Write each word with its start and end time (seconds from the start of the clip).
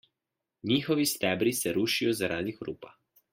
Njihovi 0.71 1.05
stebri 1.11 1.53
se 1.59 1.75
rušijo 1.77 2.17
zaradi 2.23 2.57
hrupa. 2.61 2.97